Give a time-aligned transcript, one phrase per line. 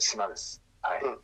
[0.00, 0.62] 島です。
[0.82, 1.02] はい。
[1.02, 1.18] うん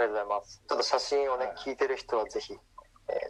[0.00, 0.62] ありがとうございます。
[0.66, 2.58] ちょっと写真をね、はい聞いてる人はぜひ、えー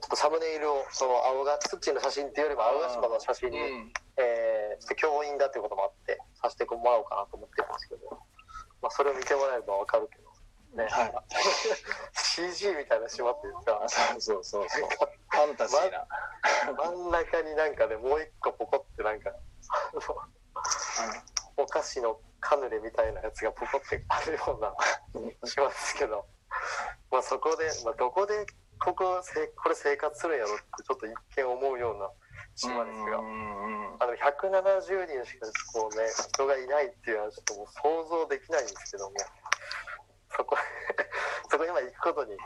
[0.01, 3.93] ちょっとサムネイルを、その青が、ツッチーの写真っていうよりも青ヶ島の写真に、うん。
[4.17, 8.07] えーちょっと教員だっていうこともあって、させてもらおうかなと思ってるんですけど、
[8.81, 10.31] まあ、それを見てもらえればわかるけど、
[10.79, 11.13] ね、はい。
[12.15, 14.67] CG みたいな島っていうか、そうそうそう。
[15.31, 16.07] ファンタジーな。
[16.79, 19.33] 真ん中になんかね、もう一個ポコってなんか、
[21.57, 24.75] お菓子のカヌレみたいなやつがポコってあるような
[25.47, 26.27] 島ですけど、
[27.11, 28.47] まあそこで、まあどこで
[28.81, 32.11] ここせこれ生活するんやろってちょっと一見思うような
[32.57, 33.19] 島ですが。
[33.19, 39.17] あの170人しかこうね人がいないっていうのはちょっともう想像できないんですけども、
[40.37, 40.57] そこ
[41.51, 42.37] そこに今行くことに、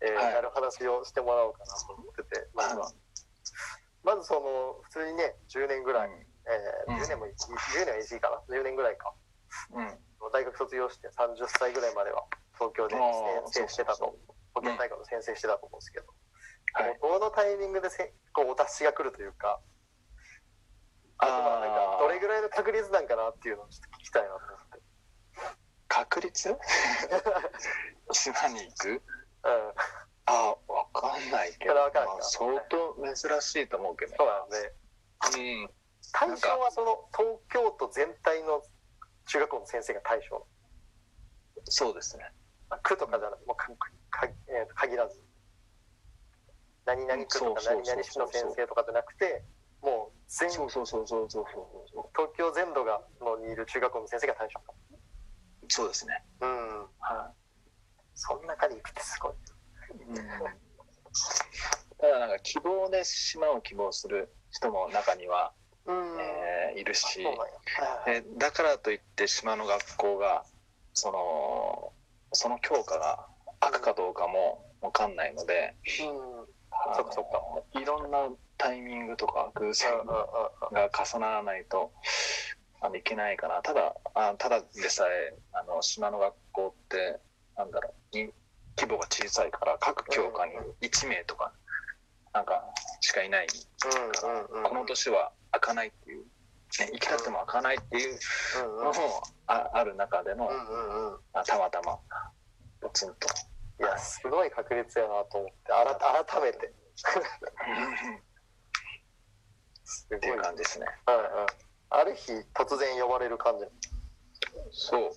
[0.00, 0.34] えーはい。
[0.34, 2.92] なる話をしてもらおうかなと思ってて、まずは。
[4.02, 8.56] まずその普通にね10年ぐらい、えーうん10年もい10年は言い過ぎかな。
[8.56, 9.14] 10年ぐらいか
[9.72, 9.98] うん。
[10.32, 12.94] 大学卒業して30歳ぐらいまでは東京で
[13.50, 14.14] 先生してたと
[14.54, 16.06] 保健体育の先生してたと思うんですけど、
[16.74, 16.98] はい。
[17.00, 19.60] どのタイミングでせこうお達しが来るというか
[21.18, 24.80] あとまあなんかあどれぐらいの確率なんかなっていうのをちょっと聞きたいなと思って。
[25.88, 26.54] 確率？
[28.12, 28.88] 島に行く？
[28.88, 29.02] うん。
[30.26, 34.72] あわかんないけど、まあ相当珍しいと思うけどそうだね。
[35.64, 35.70] うん。
[36.12, 38.62] 対象はその東京都全体の
[39.30, 40.44] 中学校の先生が対象。
[41.64, 42.24] そうですね
[42.70, 43.68] あ区とかじゃなくもうか
[44.10, 45.22] か、えーと限らず。
[46.86, 49.44] 何々区とか何々市の先生とかじゃなくて、
[49.82, 54.72] もう全そうそうそうそうそうそう東京全土がのにいる中学校の先生が対象か。
[55.68, 56.86] そうですねうん。
[56.98, 57.32] は
[58.14, 59.32] その中で行くってすごい。
[59.32, 59.36] い、
[60.08, 65.59] うん、ただなんか希望で島を希望する人も中には、うん。
[66.20, 67.26] えーいるし。
[68.06, 70.44] えだからといって島の学校が
[70.94, 71.92] その
[72.32, 73.26] その教科が
[73.60, 76.46] 悪かどうかも分かんないので、うん。
[76.94, 77.80] そっかそっか。
[77.80, 81.92] いろんなタイミングとか偶然が重ならないと
[82.80, 83.62] あのいけないかな。
[83.62, 87.20] ただあただでさえあの島の学校って
[87.56, 88.32] なんだろうに
[88.78, 91.52] 規模が小さいから各教科に1名とか
[92.32, 92.64] なんか
[93.00, 93.46] しかいない
[94.24, 94.68] うんうんうん。
[94.70, 96.26] この年は開かないっていう、ね、
[96.92, 98.18] 行きたっても開かないっていう。
[98.82, 98.92] のも
[99.46, 101.98] あある中での、うんうんたまたま。
[102.80, 103.28] ポツンと。
[103.80, 105.54] いやすごい確率やなと思って。
[106.28, 106.72] 改めて。
[109.84, 110.18] すごい。
[110.18, 110.86] っていう感じですね。
[111.06, 111.46] うんうん
[111.92, 113.66] ある日突然呼ばれる感じ。
[114.70, 115.10] そう。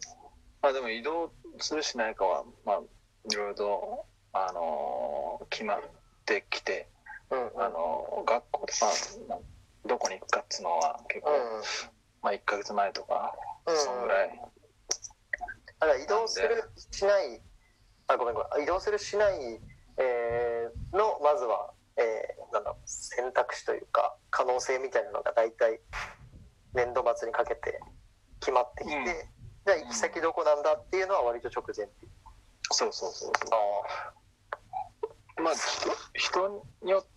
[0.62, 2.82] まあでも移動するしないかは、まあ、
[3.32, 5.82] いろいろと、あのー決まっ
[6.26, 6.90] てきて、
[7.30, 7.62] うんうん。
[7.62, 8.74] あのー学校で、
[9.28, 9.40] まあ、
[9.86, 11.32] どこに行くかっつうのは結構、
[12.22, 13.34] まあ1ヶ月前とか、
[13.68, 13.78] うん。
[13.78, 14.30] そのぐらい。
[15.80, 17.42] だから移動するしない
[18.08, 18.64] あごめんごめん。
[18.64, 19.62] 移動するしない、
[19.98, 25.80] えーのまずは、えーなんだ選択肢というか可能性みたいなのが大体
[26.76, 27.80] 年度末にかけて
[28.40, 29.06] 決まってきて、うん。
[29.06, 32.12] じゃあ行き先どこなんだっていうのは割と直前っていう。
[32.72, 33.58] そうそうそうあそ
[35.40, 35.42] う。
[35.42, 37.08] まあ、人人によっ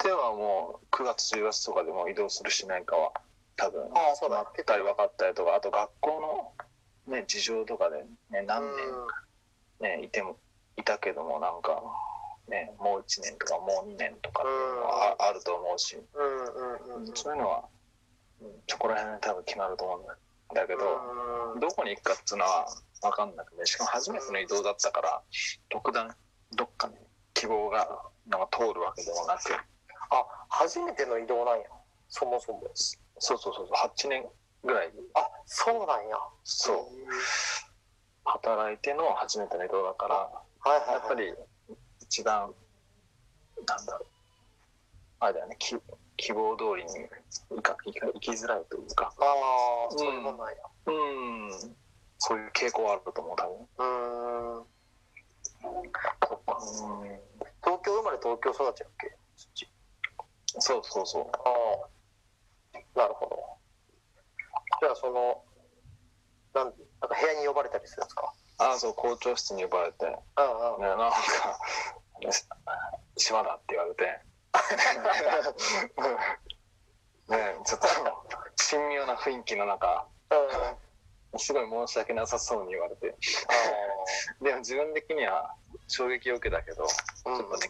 [0.00, 3.12] てはもう9月10月とかでも移動するしないかは。
[3.56, 6.54] 多分ああそうだったり分かったりとかあと学校
[7.06, 8.62] の、ね、事情とかで、ね、何
[9.80, 10.38] 年、ね、いても
[10.78, 11.82] いたけどもなんか、
[12.48, 15.98] ね、もう1年とかもう2年とかっていうのはああると思うし、
[17.14, 17.64] そういうのは
[18.40, 20.80] うんそこら辺で多分決まると思うんだけど、
[21.54, 21.60] うん。
[21.60, 22.66] どこに行くかっていうのは
[23.02, 25.20] 分かんなくてしかも初めての移動だったから
[25.68, 26.14] 特段
[26.56, 26.94] どっかに
[27.34, 27.86] 希望が
[28.26, 29.52] なんか通るわけでもなく
[30.10, 31.66] あ初めての移動なんや。
[32.08, 33.68] そもそもそうそうそうそう。
[33.72, 34.24] 8年
[34.64, 34.92] ぐらい。
[35.14, 36.16] あそうなんや。
[36.44, 36.86] そう。
[38.24, 40.32] 働いての初めての移動だからは
[40.66, 41.34] いはい、はい、やっぱり
[42.02, 42.52] 一番
[43.66, 44.06] なんだろう。
[45.20, 45.56] あれだよね。
[45.58, 45.76] き
[46.16, 47.08] 希望通りに
[47.50, 49.12] 行か行きづらいというか。
[49.18, 49.24] あ
[49.88, 50.54] あそういうもんなんや。
[50.86, 51.76] うん。
[52.18, 53.68] そういう傾向はあると思う多分。
[53.78, 54.58] うーん。
[54.58, 55.92] うん。
[57.62, 59.16] 東京生まれ東京育ちやっけ？
[60.58, 61.30] そうそうそう。
[61.44, 61.50] あ
[62.74, 63.36] あなるほど。
[64.80, 65.44] じゃあその
[66.54, 68.32] なんなんか部屋に呼ばれたりするんですか？
[68.58, 70.80] ああそう校長室に呼ばれて、ね、うんうん。
[70.82, 71.12] なんか
[73.16, 74.20] 「島だ」って言われて。
[77.28, 77.86] ねちょっと
[78.70, 80.08] 神妙な雰囲気の中
[81.32, 81.38] うん。
[81.38, 83.16] すごい申し訳なさそうに言われて。
[84.40, 85.54] でも自分的には
[85.86, 86.92] 衝撃を受けたけどち
[87.26, 87.68] あょっとね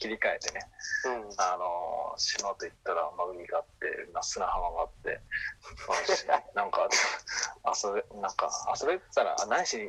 [0.00, 0.66] 切り替えてね。
[1.04, 1.22] うん。
[1.22, 5.20] うんあの島といったら、まあ、海があってまあ砂浜があって、
[6.54, 6.88] なんか
[7.64, 9.88] 遊べ、なんか遊べてたら、あ何しに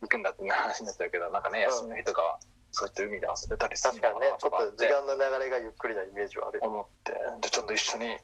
[0.00, 2.40] 行くんだって話になっちゃうけど、なんかね、休みの日とかは、
[2.72, 6.60] そうやって海で遊べたりする確かにねのかな、ちょっと時間の流れがゆっくりなイメージはある。
[6.62, 8.18] 思って、で、ちょっと一緒に、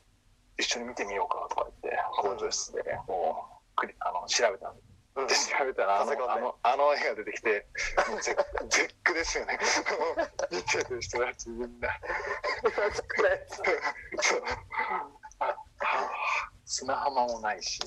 [0.58, 4.82] 一緒に見てみようかとか言って、工場室で、もう、あの調べたんで
[5.20, 7.66] うんで、調べたら、あの、あの、あの絵が出てきて、
[8.20, 8.36] 絶
[8.68, 9.58] 絶句ですよね。
[10.50, 11.88] 見てる人たちみんな。
[14.20, 14.42] そう
[15.38, 15.56] あ
[16.64, 17.80] 砂浜もないし、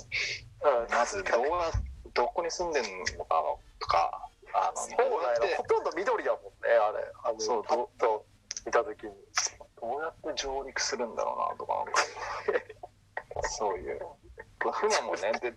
[0.61, 1.71] うんまずどうや、
[2.13, 3.43] どこに住んでんのか
[3.79, 4.97] とか、あの、そう
[5.39, 8.25] だよほとんど緑だもんねあれあのそうパッと
[8.65, 9.13] 見た時に
[9.79, 11.85] どうやって上陸するんだろうなとか、
[13.49, 13.99] そういう。
[14.71, 15.53] 船もね、で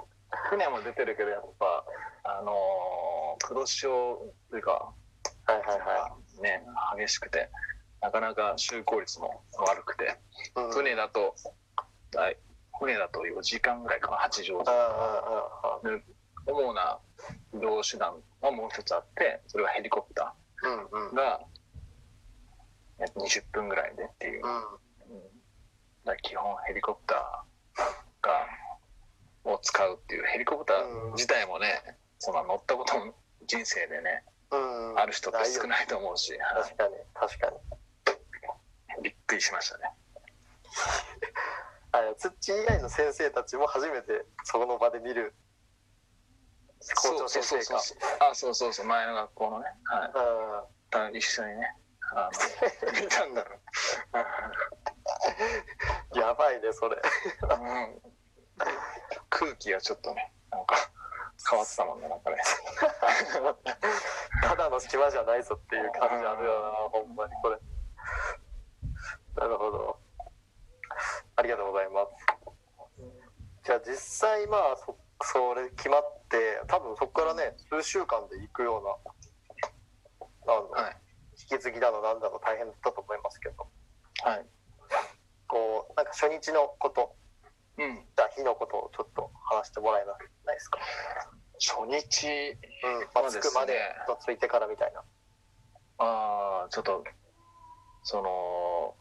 [0.51, 1.85] 船も出てるけど、やっぱ、
[2.25, 4.93] あのー黒潮というか、
[5.45, 6.63] はいはいはね、
[6.99, 7.51] 激しくて、
[8.01, 10.09] なかなか就航率も悪くて、い、
[10.57, 11.35] うん、船だと、
[12.79, 14.73] 船だと4時間ぐらいかな、八丈島。
[14.73, 15.81] あ
[16.49, 16.99] 主な
[17.53, 21.41] 移動手段はもう一つあって、それはヘリコプターが、
[23.01, 24.43] えっと20分ぐらいでっていう。
[24.45, 24.53] うん。
[24.55, 24.61] うん。
[26.05, 27.45] だ基本ヘリコプターが
[29.57, 33.15] を使うっていうヘリコプター自体もね、その乗ったことも
[33.47, 34.57] 人生でね、う
[34.95, 34.99] ん。
[34.99, 39.01] ある人って少ないと思うし、は確かに確かに。
[39.01, 39.85] いびっくりしましたね。
[41.93, 45.35] あれツッチー以外の先生たちも初めてその場で見る。
[47.03, 47.65] 校長先生か。
[47.65, 47.99] そうそうそう
[48.31, 50.91] あ、そうそうそう、前の学校のね、はい。
[50.91, 51.75] た一緒にね、
[52.15, 53.61] あの、 見たんだろう。
[54.19, 54.25] うん
[56.15, 56.97] やばいねそれ。
[56.97, 58.03] うん
[59.29, 60.77] 空気がちょっとね、なんか
[61.51, 62.37] 変わってたもんね、なんかね。
[64.43, 67.59] ただの島じゃないぞっていう感じあるよなほんまにこれ
[69.37, 69.99] なるほど
[71.37, 72.11] ありがとうございます
[73.65, 78.85] じゃあ実際まあそそれ決まって多分そこからね数週間で行くよう
[80.47, 80.97] なあの、はい。
[81.39, 83.69] 引き継ぎだのなんだの大変だったと思いますけど
[84.23, 84.47] はい。
[85.49, 87.17] こうなんか初日のこと
[87.79, 88.07] うん。
[88.17, 90.17] だ日のことをちょっと話してもらえない
[90.55, 90.79] ですか？
[91.59, 92.27] 初日、
[92.85, 95.01] うんまあ、着くまでと着いてからみたいな。
[95.99, 97.05] ああ、ちょっと、
[98.03, 98.95] その、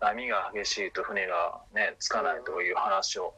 [0.00, 3.34] 波が激しいと船がね、つかないという話を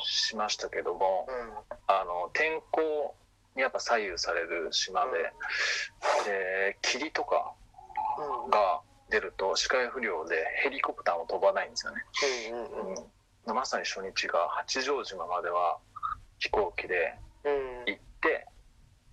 [0.00, 1.54] しましたけども、うん。
[1.86, 3.14] あの、天候
[3.54, 5.32] にやっぱ左右される島で、
[6.24, 7.54] で、霧とか
[8.44, 8.50] うん。
[8.50, 12.02] が出ると視界不良でヘリコプターも飛ばないんですよね。
[12.50, 12.90] うんうんうん。
[12.90, 12.96] うん、
[13.54, 15.78] まさに初日が八丈島までは
[16.38, 17.14] 飛行機で
[17.44, 17.84] うん。
[17.86, 18.46] 行って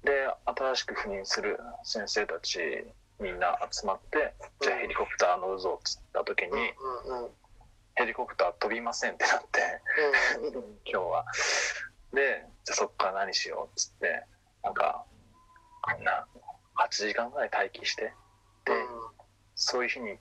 [0.03, 2.59] で新しく赴任する先生たち
[3.19, 6.53] みんな集まってじゃあヘリコプター乗るぞっつった時にう
[7.13, 7.30] んうん
[7.95, 9.81] ヘリコプター飛びませんってなって
[10.85, 11.25] 今日は。
[12.12, 14.25] でじゃあそっから何しようっつって
[14.63, 15.06] なんか
[16.01, 16.27] な
[16.75, 18.13] 8時間ぐらい待機して
[18.65, 18.74] で
[19.56, 20.18] そういう日に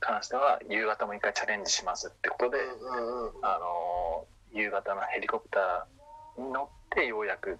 [0.00, 2.58] 関しては夕方も一回チャレンジしますってことで、
[3.42, 7.58] あの夕方のヘリコプターに乗ってようやく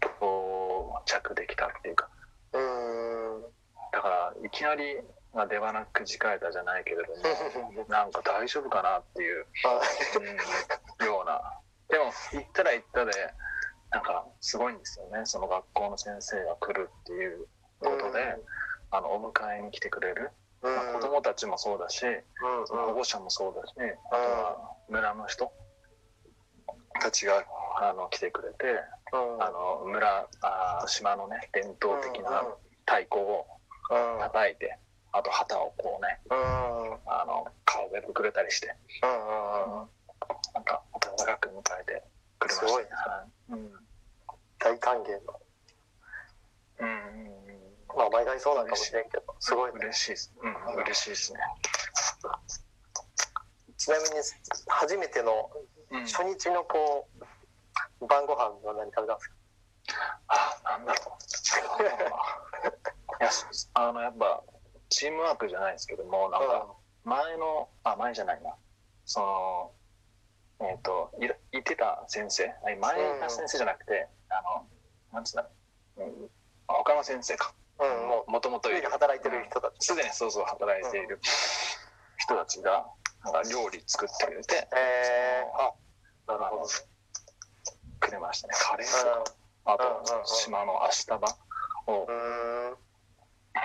[0.00, 2.08] 到着できたっていうか。
[2.52, 3.42] うん。
[3.92, 4.98] だからいきなり、
[5.34, 7.02] まあ、出花くじかれたじゃないけれど
[7.72, 9.80] もなんか大丈夫かなっていう、あ。
[11.00, 11.40] うんような。
[11.88, 13.12] でも行ったら行ったで
[13.90, 15.22] なんかすごいんですよね。
[15.24, 17.46] その学校の先生が来るっていう
[17.80, 18.36] ことで、
[18.92, 20.28] あのお迎えに来てくれる、うん
[20.62, 23.74] まあ、子供たちもそうだし、うんその保護者もそうだし、
[24.10, 25.50] あとは村の人
[27.00, 27.44] たちが
[27.80, 28.78] あの来てくれて、
[29.12, 29.42] うん。
[29.42, 32.44] あの村あー島のね伝統的な
[32.86, 33.46] 太鼓を
[33.90, 34.14] うん。
[34.14, 34.78] うん叩いて、
[35.12, 36.92] あと旗をこうねうん。
[37.10, 39.88] あの顔でくれたりして、うんうん
[40.54, 42.02] なんか温かく迎えて
[42.38, 42.68] くれましたね。
[42.68, 43.52] すごいはい。
[43.52, 43.72] うん。
[44.58, 45.40] 大歓迎の。
[46.80, 47.39] うん
[47.96, 50.32] まあ毎回そうなんかもしれんけどすごいね嬉しいです。
[50.40, 51.40] うん、嬉しいですね。
[53.76, 54.10] ちなみに
[54.68, 55.50] 初めての
[55.92, 57.08] うん、初日のこ
[58.00, 59.34] う晩ご飯は何食べたんですか？
[60.28, 61.18] あ、なんだろ
[61.80, 61.82] う。
[63.20, 63.30] いや、
[63.74, 64.42] あの、やっぱ、
[64.88, 68.54] チームワークじゃないですけども、なんか、前の、あ、前じゃないな。
[69.04, 69.20] そ
[70.60, 74.68] の、えっ、と、いら言ってた先生、あ前の先生じゃなくて、あの、
[75.12, 75.50] なんつうんだろ
[75.96, 76.02] う。
[76.04, 76.30] うん、
[76.68, 77.52] 他の先生か。
[77.80, 79.86] うんももともとうすでに働いてる人たち。
[79.86, 81.18] すでにそうそう働いている
[82.18, 82.86] 人たちが、
[83.24, 85.72] なんか料理作ってくれて、えー、あ
[86.28, 86.62] あなるほど。
[86.62, 86.68] の
[88.00, 88.54] くれましたね。
[88.56, 89.34] カレーとか、
[89.64, 91.28] あと、島のアシタバ
[91.86, 92.76] をうん。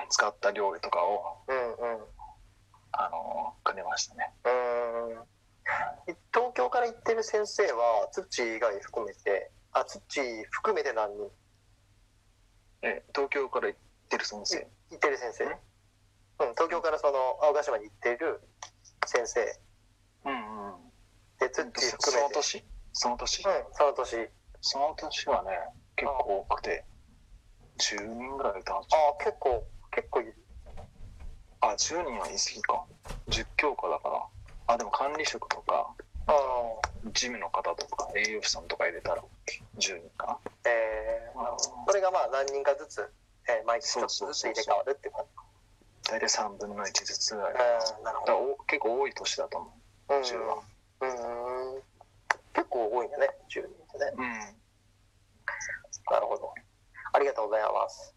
[0.09, 2.05] 使った料理とかを、うんうん。
[2.91, 4.33] あの、くれましたね。
[4.45, 5.25] うん。
[6.33, 11.31] 東京から行ってる先生は土以外含めてあツッチー含めて何人？
[12.83, 13.79] え東京から行っ
[14.29, 14.67] てる先生。
[14.91, 18.41] 行ってる先生うん東京からその青ヶ島に行っている
[19.05, 19.41] 先生。
[20.25, 20.75] うんうん
[21.39, 22.23] でツッチーそ含めて。
[22.23, 22.63] の年？
[22.93, 23.43] その年？
[23.43, 24.29] うんその年。
[24.61, 25.49] その年はね
[25.95, 26.83] 結構多くて
[27.77, 30.35] 10人ぐらいいたはずああ結構結構いる。
[31.61, 32.85] あ10人は言い過ぎか。
[33.29, 34.25] 10教科だから。
[34.67, 35.93] あでも管理職とか
[36.27, 36.35] ああ
[37.13, 39.23] 事務の方とか栄養士さんとか入れたら
[39.77, 43.07] 10人かえー、なそれがまあ何人かずつ、
[43.47, 46.11] えー毎日ちょっとずつ入れ替わるって感じ。
[46.11, 47.35] 大体3分の1ずつ。
[47.35, 47.53] ぐらい
[48.03, 49.73] なるほどお結構多い年だと思
[50.09, 50.15] う。
[50.15, 50.17] ん。
[50.19, 50.63] う10は。
[51.01, 51.83] うん。
[52.53, 53.29] 結構多いんだね。
[53.49, 54.11] 10人ってね。
[54.17, 54.29] うん。
[56.11, 56.53] なるほど。
[57.13, 58.14] ありがとうございます